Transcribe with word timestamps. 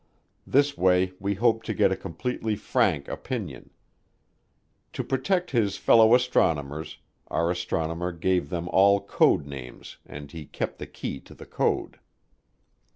This 0.47 0.75
way 0.75 1.13
we 1.19 1.35
hoped 1.35 1.63
to 1.67 1.75
get 1.75 1.91
a 1.91 1.95
completely 1.95 2.55
frank 2.55 3.07
opinion. 3.07 3.69
To 4.93 5.03
protect 5.03 5.51
his 5.51 5.77
fellow 5.77 6.15
astronomers, 6.15 6.97
our 7.27 7.51
astronomer 7.51 8.11
gave 8.11 8.49
them 8.49 8.67
all 8.69 8.99
code 9.01 9.45
names 9.45 9.97
and 10.07 10.31
he 10.31 10.47
kept 10.47 10.79
the 10.79 10.87
key 10.87 11.19
to 11.19 11.35
the 11.35 11.45
code. 11.45 11.99